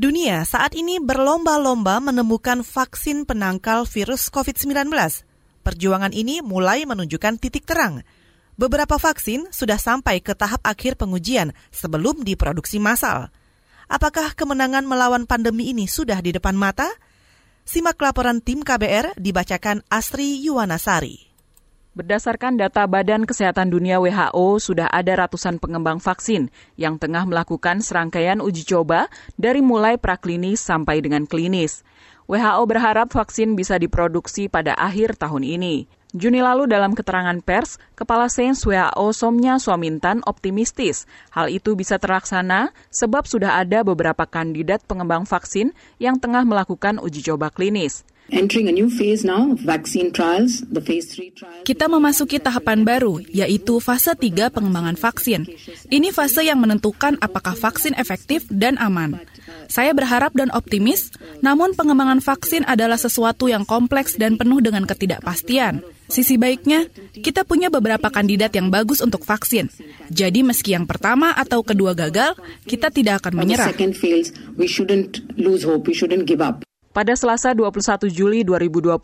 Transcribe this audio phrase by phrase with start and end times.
[0.00, 4.88] Dunia saat ini berlomba-lomba menemukan vaksin penangkal virus COVID-19.
[5.60, 8.00] Perjuangan ini mulai menunjukkan titik terang.
[8.56, 13.28] Beberapa vaksin sudah sampai ke tahap akhir pengujian sebelum diproduksi massal.
[13.92, 16.88] Apakah kemenangan melawan pandemi ini sudah di depan mata?
[17.68, 21.29] Simak laporan tim KBR dibacakan Asri Yuwanasari.
[22.00, 26.48] Berdasarkan data Badan Kesehatan Dunia WHO, sudah ada ratusan pengembang vaksin
[26.80, 31.84] yang tengah melakukan serangkaian uji coba dari mulai praklinis sampai dengan klinis.
[32.24, 35.92] WHO berharap vaksin bisa diproduksi pada akhir tahun ini.
[36.16, 41.04] Juni lalu dalam keterangan pers, Kepala Sains WHO Somnya Swamintan optimistis
[41.36, 47.20] hal itu bisa terlaksana sebab sudah ada beberapa kandidat pengembang vaksin yang tengah melakukan uji
[47.28, 48.08] coba klinis.
[51.66, 55.50] Kita memasuki tahapan baru, yaitu fase 3 pengembangan vaksin.
[55.90, 59.18] Ini fase yang menentukan apakah vaksin efektif dan aman.
[59.70, 65.82] Saya berharap dan optimis, namun pengembangan vaksin adalah sesuatu yang kompleks dan penuh dengan ketidakpastian.
[66.10, 69.70] Sisi baiknya, kita punya beberapa kandidat yang bagus untuk vaksin.
[70.10, 72.34] Jadi meski yang pertama atau kedua gagal,
[72.66, 73.70] kita tidak akan menyerah.
[76.90, 78.98] Pada Selasa 21 Juli 2020,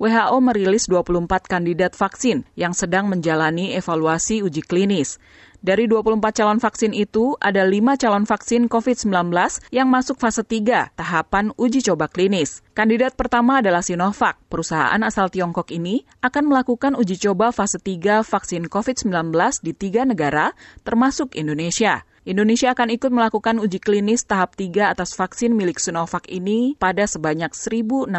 [0.00, 5.20] WHO merilis 24 kandidat vaksin yang sedang menjalani evaluasi uji klinis.
[5.60, 9.28] Dari 24 calon vaksin itu, ada 5 calon vaksin COVID-19
[9.68, 12.64] yang masuk fase 3, tahapan uji coba klinis.
[12.72, 14.40] Kandidat pertama adalah Sinovac.
[14.48, 19.12] Perusahaan asal Tiongkok ini akan melakukan uji coba fase 3 vaksin COVID-19
[19.60, 22.08] di tiga negara, termasuk Indonesia.
[22.28, 27.56] Indonesia akan ikut melakukan uji klinis tahap 3 atas vaksin milik Sinovac ini pada sebanyak
[27.56, 28.12] 1.620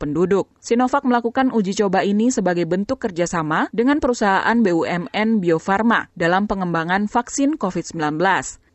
[0.00, 0.48] penduduk.
[0.64, 7.04] Sinovac melakukan uji coba ini sebagai bentuk kerjasama dengan perusahaan BUMN Bio Farma dalam pengembangan
[7.04, 8.16] vaksin COVID-19.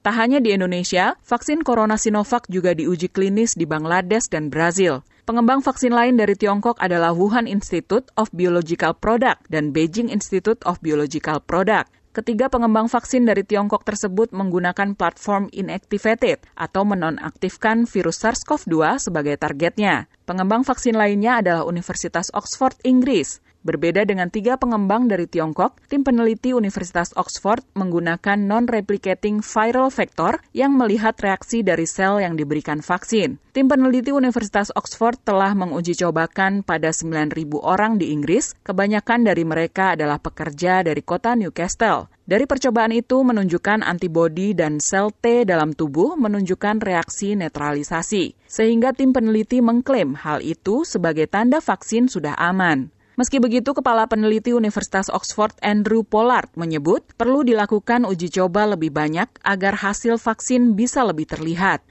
[0.06, 5.02] Tak hanya di Indonesia, vaksin corona Sinovac juga diuji klinis di Bangladesh dan Brazil.
[5.26, 10.78] Pengembang vaksin lain dari Tiongkok adalah Wuhan Institute of Biological Product dan Beijing Institute of
[10.86, 11.90] Biological Product.
[12.14, 20.06] Ketiga pengembang vaksin dari Tiongkok tersebut menggunakan platform inactivated atau menonaktifkan virus SARS-CoV-2 sebagai targetnya.
[20.30, 23.42] Pengembang vaksin lainnya adalah Universitas Oxford, Inggris.
[23.64, 30.76] Berbeda dengan tiga pengembang dari Tiongkok, tim peneliti Universitas Oxford menggunakan non-replicating viral vector yang
[30.76, 33.40] melihat reaksi dari sel yang diberikan vaksin.
[33.56, 37.32] Tim peneliti Universitas Oxford telah menguji cobakan pada 9.000
[37.64, 42.12] orang di Inggris, kebanyakan dari mereka adalah pekerja dari kota Newcastle.
[42.28, 49.16] Dari percobaan itu menunjukkan antibodi dan sel T dalam tubuh menunjukkan reaksi netralisasi, sehingga tim
[49.16, 52.92] peneliti mengklaim hal itu sebagai tanda vaksin sudah aman.
[53.14, 59.30] Meski begitu, Kepala Peneliti Universitas Oxford Andrew Pollard menyebut perlu dilakukan uji coba lebih banyak
[59.46, 61.86] agar hasil vaksin bisa lebih terlihat.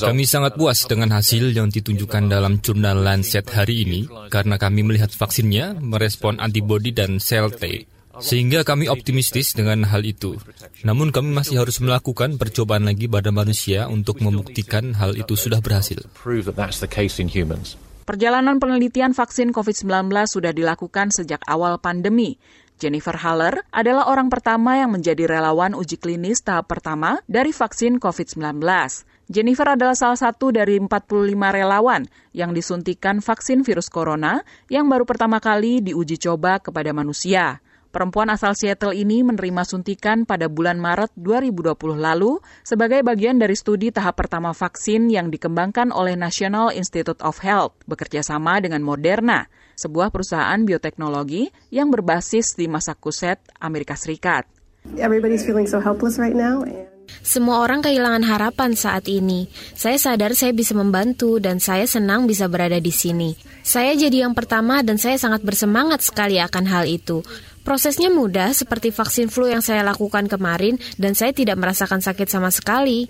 [0.00, 5.12] Kami sangat puas dengan hasil yang ditunjukkan dalam jurnal Lancet hari ini karena kami melihat
[5.12, 7.84] vaksinnya merespon antibodi dan sel T.
[8.14, 10.40] Sehingga kami optimistis dengan hal itu.
[10.86, 16.00] Namun kami masih harus melakukan percobaan lagi pada manusia untuk membuktikan hal itu sudah berhasil.
[18.04, 22.36] Perjalanan penelitian vaksin COVID-19 sudah dilakukan sejak awal pandemi.
[22.76, 28.60] Jennifer Haller adalah orang pertama yang menjadi relawan uji klinis tahap pertama dari vaksin COVID-19.
[29.32, 32.04] Jennifer adalah salah satu dari 45 relawan
[32.36, 37.64] yang disuntikan vaksin virus corona yang baru pertama kali diuji coba kepada manusia.
[37.94, 43.94] Perempuan asal Seattle ini menerima suntikan pada bulan Maret 2020 lalu sebagai bagian dari studi
[43.94, 49.46] tahap pertama vaksin yang dikembangkan oleh National Institute of Health bekerjasama dengan Moderna,
[49.78, 54.42] sebuah perusahaan bioteknologi yang berbasis di Massachusetts, Amerika Serikat.
[54.98, 56.66] Everybody's feeling so helpless right now.
[57.22, 59.48] Semua orang kehilangan harapan saat ini.
[59.76, 63.36] Saya sadar saya bisa membantu dan saya senang bisa berada di sini.
[63.64, 67.24] Saya jadi yang pertama dan saya sangat bersemangat sekali akan hal itu.
[67.64, 72.52] Prosesnya mudah seperti vaksin flu yang saya lakukan kemarin dan saya tidak merasakan sakit sama
[72.52, 73.08] sekali.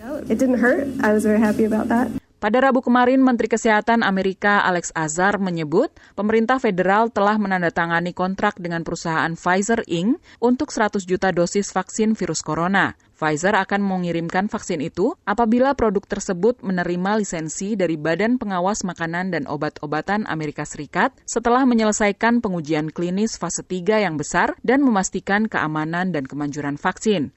[2.44, 8.86] Pada Rabu kemarin, Menteri Kesehatan Amerika Alex Azar menyebut pemerintah federal telah menandatangani kontrak dengan
[8.86, 10.22] perusahaan Pfizer Inc.
[10.38, 12.94] untuk 100 juta dosis vaksin virus corona.
[13.14, 19.46] Pfizer akan mengirimkan vaksin itu apabila produk tersebut menerima lisensi dari Badan Pengawas Makanan dan
[19.46, 26.26] Obat-obatan Amerika Serikat setelah menyelesaikan pengujian klinis fase 3 yang besar dan memastikan keamanan dan
[26.26, 27.30] kemanjuran vaksin.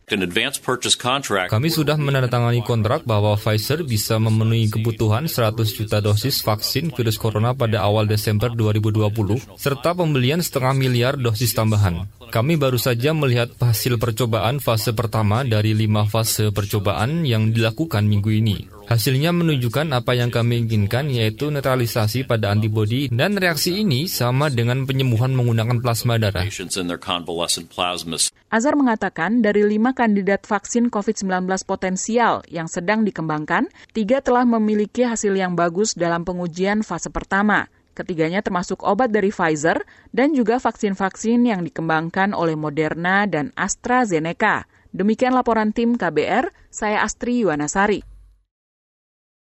[1.47, 7.53] Kami sudah menandatangani kontrak bahwa Pfizer bisa memenuhi kebutuhan 100 juta dosis vaksin virus corona
[7.53, 12.09] pada awal Desember 2020 serta pembelian setengah miliar dosis tambahan.
[12.27, 18.07] Kami baru saja melihat hasil percobaan fase pertama dari dari lima fase percobaan yang dilakukan
[18.07, 18.71] minggu ini.
[18.87, 24.87] Hasilnya menunjukkan apa yang kami inginkan yaitu netralisasi pada antibodi dan reaksi ini sama dengan
[24.87, 26.47] penyembuhan menggunakan plasma darah.
[28.47, 35.35] Azhar mengatakan dari lima kandidat vaksin COVID-19 potensial yang sedang dikembangkan, tiga telah memiliki hasil
[35.35, 37.67] yang bagus dalam pengujian fase pertama.
[37.91, 39.83] Ketiganya termasuk obat dari Pfizer
[40.15, 44.76] dan juga vaksin-vaksin yang dikembangkan oleh Moderna dan AstraZeneca.
[44.97, 48.16] Demikian laporan tim KBR, saya Astri Yuwanasari.